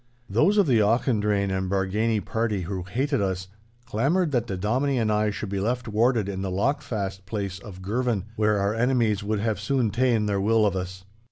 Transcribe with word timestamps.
Those 0.27 0.57
of 0.57 0.65
the 0.65 0.79
Auchendrayne 0.81 1.55
and 1.55 1.69
Bargany 1.69 2.25
party 2.25 2.61
who 2.61 2.81
hated 2.81 3.21
us, 3.21 3.49
clamoured 3.85 4.31
that 4.31 4.47
the 4.47 4.57
Dominie 4.57 4.97
and 4.97 5.11
I 5.11 5.29
should 5.29 5.49
be 5.49 5.59
left 5.59 5.87
warded 5.87 6.27
in 6.27 6.41
the 6.41 6.49
lock 6.49 6.81
fast 6.81 7.27
place 7.27 7.59
of 7.59 7.83
Girvan, 7.83 8.23
where 8.35 8.57
our 8.57 8.73
enemies 8.73 9.21
would 9.21 9.41
soon 9.59 9.85
have 9.85 9.93
ta'en 9.95 10.25
their 10.25 10.41
will 10.41 10.65
of 10.65 10.75
us. 10.75 11.05